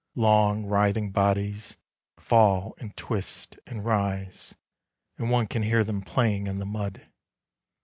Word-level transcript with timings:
—Long 0.15 0.65
writhing 0.65 1.11
bodies 1.11 1.77
fall 2.17 2.73
and 2.79 2.97
twist 2.97 3.59
and 3.67 3.85
rise, 3.85 4.55
Anil 5.19 5.29
one 5.29 5.45
can 5.45 5.61
hear 5.61 5.83
them 5.83 6.01
playing 6.01 6.47
in 6.47 6.57
the 6.57 6.65
mud. 6.65 7.05